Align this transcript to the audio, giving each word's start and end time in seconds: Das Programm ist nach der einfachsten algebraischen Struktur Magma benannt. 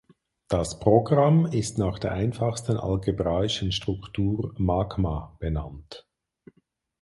Das 0.47 0.79
Programm 0.79 1.45
ist 1.45 1.77
nach 1.77 1.99
der 1.99 2.13
einfachsten 2.13 2.75
algebraischen 2.75 3.71
Struktur 3.71 4.51
Magma 4.57 5.37
benannt. 5.39 6.07